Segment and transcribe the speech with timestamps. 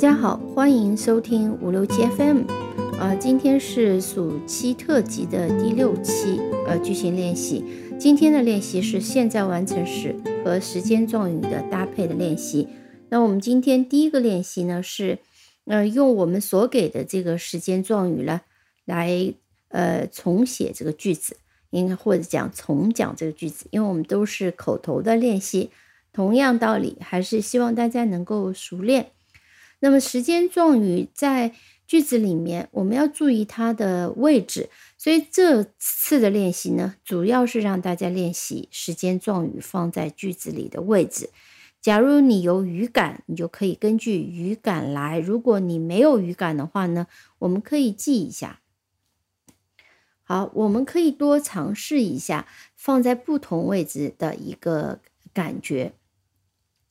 [0.00, 2.44] 大家好，欢迎收听五六七 FM。
[2.98, 7.62] 呃，今天是暑期特辑的第六期，呃，句型练习。
[7.98, 12.66] 今天的练习是现在完成时和时间状语的搭配的练习。
[13.10, 15.18] 那我们今天第一个练习呢是，
[15.66, 18.40] 呃，用我们所给的这个时间状语呢
[18.86, 19.34] 来，
[19.68, 21.36] 呃，重写这个句子，
[21.68, 25.68] 应该或者讲重讲这个句子，因为我们都是口头的练习。
[26.10, 29.10] 同样道理，还是希望大家能够熟练。
[29.80, 31.52] 那么时间状语在
[31.86, 34.70] 句子里面，我们要注意它的位置。
[34.96, 41.30] 所以这次的练习呢，主要是让大家练习时间状语放在句子里的位置。
[41.80, 47.06] 假如你有语感，你就可以根据语感来；如果你没有语感的话呢，
[47.38, 48.60] 我们可以记一下。
[50.22, 55.00] 好，我们可以多尝试一下放在不同位置的一个
[55.32, 55.94] 感觉。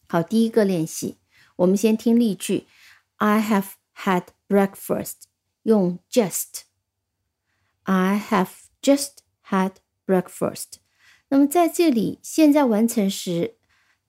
[0.08, 1.18] 好，第一个练习，
[1.58, 2.66] 我们先听例句。
[3.20, 5.28] I have had breakfast。
[5.64, 6.64] 用 just。
[7.84, 8.50] I have
[8.82, 9.74] just had
[10.06, 10.80] breakfast。
[11.30, 13.56] 那么在这里，现在完成时，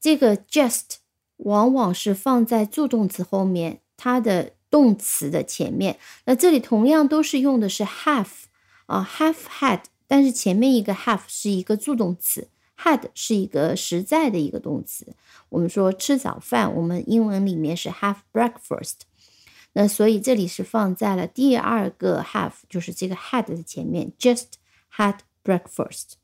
[0.00, 0.96] 这个 just
[1.36, 5.98] 往往是放在助动词后面，它的动词的前面。
[6.24, 8.44] 那这里同样都是用的是 have
[8.86, 12.48] 啊，have had，但是前面一个 have 是一个助动词。
[12.82, 15.14] Had 是一个实在的一个动词。
[15.50, 19.00] 我们说吃早饭，我们英文里面是 have breakfast。
[19.72, 24.46] 那所以这里是放在了第二个 have，就是这个 had 的前面，just
[24.96, 26.14] had breakfast。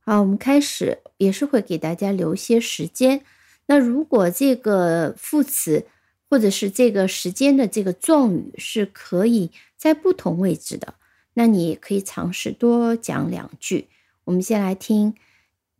[0.00, 3.24] 好，我们开始也是会给大家留些时间。
[3.66, 5.86] 那如果这个副词
[6.28, 10.94] 或者是这个时间的这个状语是可以在不同位置的，
[11.34, 13.88] 那你可以尝试多讲两句。
[14.24, 15.14] 我们先来听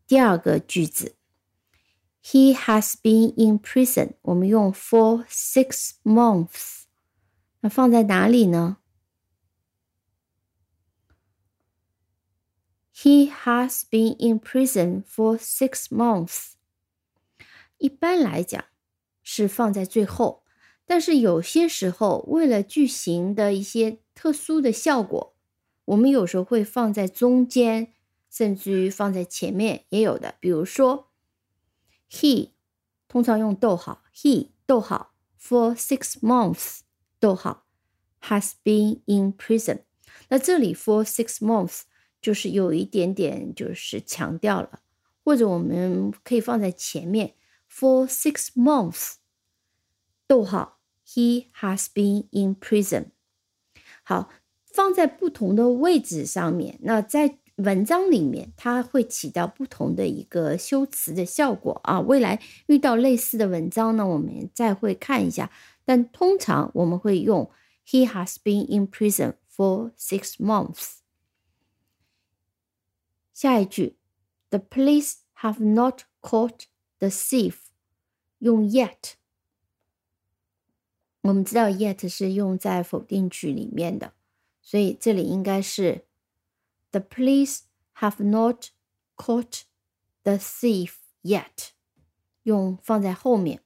[0.06, 1.16] 第二个句子。
[2.24, 4.14] He has been in prison。
[4.22, 6.82] 我们用 for six months。
[7.60, 8.78] 那放在哪里呢
[12.94, 16.52] ？He has been in prison for six months。
[17.78, 18.64] 一般来讲
[19.22, 20.44] 是放在最后，
[20.84, 25.34] 但是有些时候为了句型的一些特殊的效果，
[25.86, 27.92] 我们有时候会放在中间。
[28.32, 31.10] 甚至于放在前面也有的，比如说
[32.10, 32.52] ，he
[33.06, 36.78] 通常用逗号，he 逗号 for six months
[37.20, 37.66] 逗号
[38.22, 39.82] has been in prison。
[40.30, 41.82] 那这里 for six months
[42.22, 44.80] 就是有一点点就是强调了，
[45.22, 47.34] 或者我们可以放在前面
[47.70, 49.16] ，for six months
[50.26, 53.08] 逗号 he has been in prison。
[54.02, 54.30] 好，
[54.64, 57.40] 放在不同的位置上面，那在。
[57.56, 62.00] 文章里面它会起到不同的一个修辞的效果啊。
[62.00, 65.50] 未来遇到类似的文章呢，我们再会看一下。
[65.84, 67.50] 但通常我们会用
[67.86, 70.98] He has been in prison for six months。
[73.34, 73.96] 下一句
[74.50, 76.64] ，The police have not caught
[76.98, 77.56] the thief。
[78.38, 79.14] 用 yet。
[81.22, 84.14] 我们知道 yet 是用在否定句里面的，
[84.62, 86.06] 所以这里应该是。
[86.91, 87.61] The police
[87.99, 88.69] have not
[89.15, 89.63] caught
[90.23, 91.69] the thief yet。
[92.43, 93.61] 用放在后面，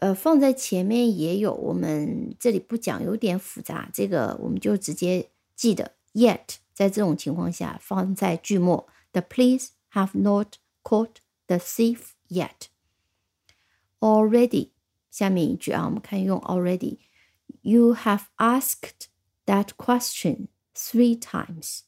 [0.00, 1.54] 呃，放在前面也有。
[1.54, 3.88] 我们这里不讲，有点复杂。
[3.92, 6.56] 这个我们就直接记得 yet。
[6.74, 8.86] 在这种情况下，放在句末。
[9.12, 11.16] The police have not caught
[11.46, 12.68] the thief yet.
[13.98, 14.72] Already，
[15.10, 19.06] 下面一句啊，我们看用 already。You have asked
[19.45, 21.81] That question three times。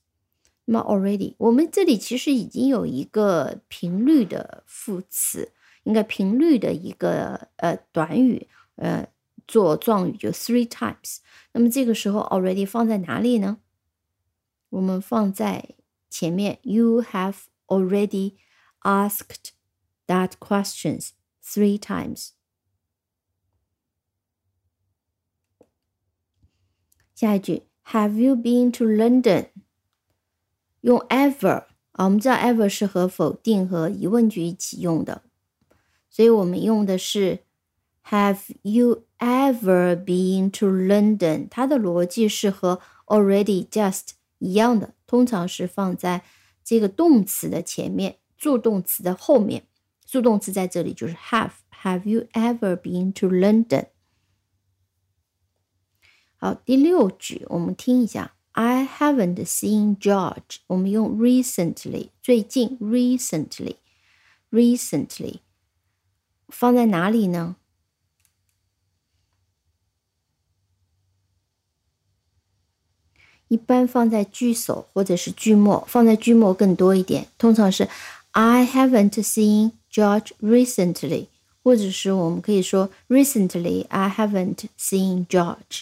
[0.66, 9.08] 那么 already，我们这里其实已经有一个频率的副词，应该频率的一个呃短语，呃
[9.48, 11.20] 做状语就 three times。
[11.54, 13.60] 那么这个时候 already 放在哪里呢？
[14.70, 15.76] 我们放在
[16.10, 16.60] 前面。
[16.64, 18.36] You have already
[18.82, 19.52] asked
[20.08, 21.12] that questions
[21.44, 22.32] three times。
[27.16, 29.48] 下一句，Have you been to London？
[30.82, 31.64] 用 ever
[31.94, 35.22] 啊，我们知道 ever 是和否定和疑问句一起用的，
[36.10, 37.40] 所以我们用的是
[38.10, 41.48] Have you ever been to London？
[41.50, 44.10] 它的逻辑是和 already just
[44.40, 46.24] 一样的，通常是放在
[46.66, 49.64] 这个动词的前面，助动词的后面。
[50.06, 51.52] 助动词在这里就是 have。
[51.84, 53.86] Have you ever been to London？
[56.46, 58.36] 好，第六句我们听一下。
[58.52, 60.58] I haven't seen George。
[60.68, 65.40] 我们用 recently，最近，recently，recently。
[66.50, 67.56] 放在哪里呢？
[73.48, 77.30] 一般放在句首或者是句末，放在句末更多一点。
[77.40, 77.90] 通常是
[78.34, 81.26] I haven't seen George recently，
[81.64, 85.82] 或者是我们可以说 Recently I haven't seen George，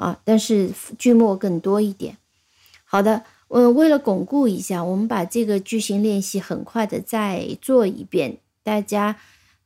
[0.00, 2.18] 啊，但是句末更多一点。
[2.84, 9.18] 好的，嗯，为了巩固一下，我们把这个句型练习很快的再做一遍，大家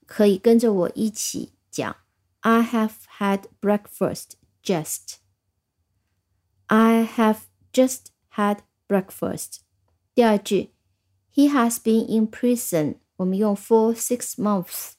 [0.06, 1.96] 可以跟着我一起讲。
[2.40, 4.30] I have had breakfast
[4.62, 7.40] just。I have
[7.72, 9.58] just had breakfast.
[10.14, 10.70] 第二句，
[11.34, 12.96] He has been in prison.
[13.16, 14.92] 我们用 for six months.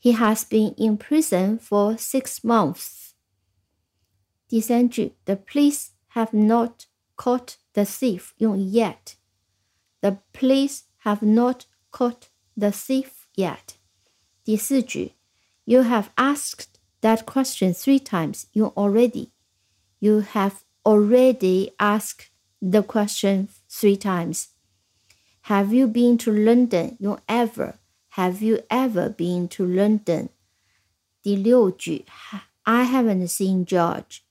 [0.00, 3.09] He has been in prison for six months.
[4.50, 6.86] 第三句，The police have not
[7.16, 8.32] caught the thief.
[8.38, 9.16] 用 yet.
[10.00, 13.76] The police have not caught the thief yet.
[14.44, 15.12] 第四句，
[15.64, 18.44] You have asked that question three times.
[18.52, 19.30] 用 already.
[19.98, 22.28] You have already asked
[22.60, 24.48] the question three times.
[25.42, 26.96] Have you been to London?
[27.00, 27.78] 用 ever.
[28.10, 30.28] Have you ever been to London?
[31.22, 32.04] 第六句，
[32.62, 34.22] I haven't seen George.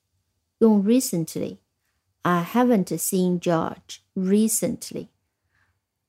[0.60, 1.58] 用 recently.
[2.22, 5.08] I haven't seen George recently.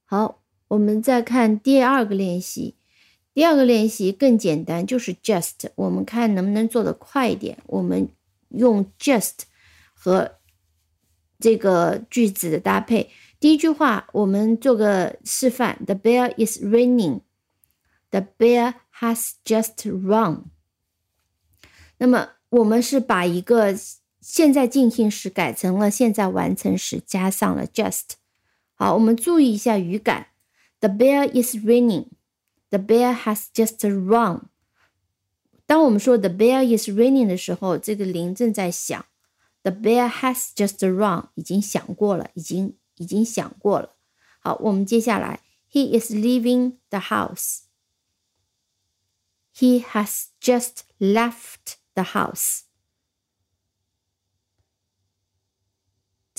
[0.04, 2.76] 好，我们再看第二个练习。
[3.34, 5.68] 第二个练习更简单，就是 just。
[5.74, 7.58] 我们看能不能做得快一点。
[7.66, 8.08] 我们
[8.48, 9.40] 用 just
[9.92, 10.38] 和
[11.38, 13.10] 这个句子的搭配。
[13.38, 17.20] 第一句话，我们做个示范：The bear is running.
[18.10, 20.44] The bear has just run.
[21.98, 23.74] 那么我们是把一个
[24.21, 28.11] 现在进行时改成了现在完成时，加上了 just。
[28.75, 30.27] 好，我们注意一下语感。
[30.79, 32.07] The bear is running.
[32.69, 34.43] The bear has just run.
[35.65, 39.05] 当我们说 the bear is running 的时候，这个铃正在响。
[39.63, 43.95] The bear has just run，已经想过了，已经已经想过了。
[44.39, 45.41] 好，我们接下来
[45.71, 47.59] ，He is leaving the house.
[49.55, 52.61] He has just left the house.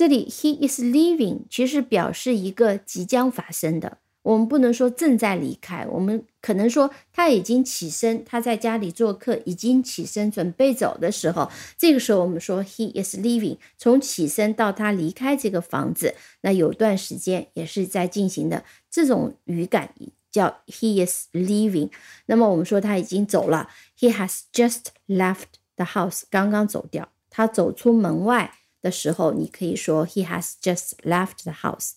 [0.02, 3.98] 这里 he is leaving 其实表示一个即将发生的。
[4.22, 13.58] 我们不能说正在离开，我们可能说他已经起身，他在家里做客，已经起身准备走的时候，这个时候我们说 he is leaving。
[13.78, 19.94] 从起身到他离开这个房子，那有段时间也是在进行的，这种语感
[20.32, 21.90] 叫 he is leaving。
[22.26, 25.44] 那么我们说他已经走了，he has just left
[25.76, 31.93] the house，刚刚走掉，他走出门外的时候，你可以说 he has just left the house。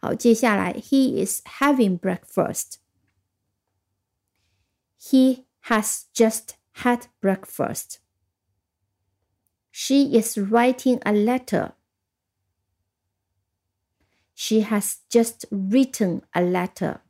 [0.00, 2.74] 好，接下来，He is having breakfast.
[5.00, 7.98] He has just had breakfast.
[9.70, 11.72] She is writing a letter.
[14.34, 17.00] She has just written a letter.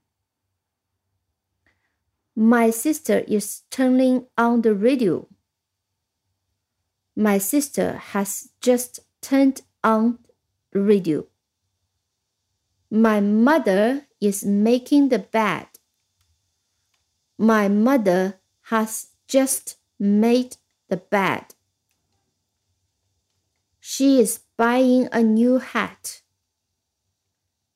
[2.35, 5.29] My sister is turning on the radio.
[7.19, 10.19] My sister has just turned on
[10.73, 11.27] the radio.
[12.91, 15.67] My mother is making the bed.
[17.37, 20.57] My mother has just made
[20.89, 21.55] the bed.
[23.81, 26.23] She is buying a new hat.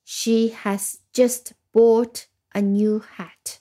[0.04, 3.60] She has just bought a new hat.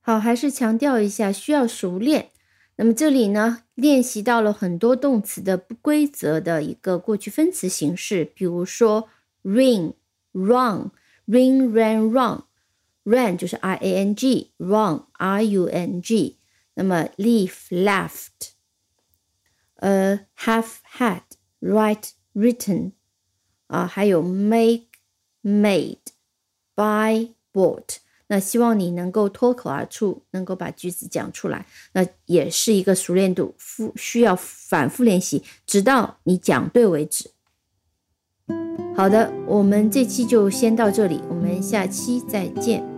[0.00, 2.32] 好，还是强调一下，需要熟练。
[2.77, 9.09] 那么这里呢，练习到了很多动词的不规则的一个过去分词形式，比如说
[9.43, 9.93] ring,
[10.31, 10.91] run,
[11.27, 12.43] ring, ran, run,
[13.03, 16.37] ran 就是 r a n g, run r u n g。
[16.75, 18.51] 那么 leave, left，
[19.77, 21.23] 呃，have, had,
[21.59, 22.91] write, written，
[23.65, 24.85] 啊，还有 make,
[25.43, 25.97] made,
[26.75, 27.97] buy, bought。
[28.27, 31.65] 那希望你能够脱口而出，能够把句子讲出来。
[31.93, 37.31] 那也是一个熟练度，复需要反复练习，直到你讲对为止。
[38.95, 42.96] 好的，我们这期就先到这里，我们下期再见。